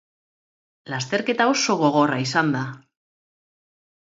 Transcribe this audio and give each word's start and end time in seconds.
Lasterketa 0.93 1.47
oso 1.51 1.75
gogorra 1.83 2.19
izan 2.25 2.51
da. 2.57 2.65